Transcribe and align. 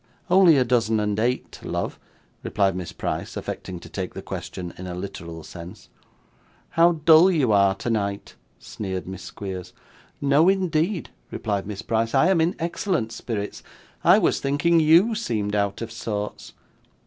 'Only 0.31 0.57
a 0.57 0.63
dozen 0.65 0.99
and 0.99 1.19
eight, 1.19 1.59
love,' 1.61 1.99
replied 2.41 2.75
Miss 2.75 2.91
Price, 2.91 3.37
affecting 3.37 3.79
to 3.81 3.87
take 3.87 4.15
the 4.15 4.23
question 4.23 4.73
in 4.75 4.87
a 4.87 4.95
literal 4.95 5.43
sense. 5.43 5.89
'How 6.69 6.93
dull 6.93 7.29
you 7.29 7.51
are 7.51 7.75
tonight!' 7.75 8.33
sneered 8.57 9.07
Miss 9.07 9.21
Squeers. 9.21 9.73
'No, 10.19 10.49
indeed,' 10.49 11.11
replied 11.29 11.67
Miss 11.67 11.83
Price, 11.83 12.15
'I 12.15 12.29
am 12.29 12.41
in 12.41 12.55
excellent 12.57 13.11
spirits. 13.11 13.61
I 14.03 14.17
was 14.17 14.39
thinking 14.39 14.79
YOU 14.79 15.13
seemed 15.13 15.53
out 15.55 15.83
of 15.83 15.91
sorts. 15.91 16.53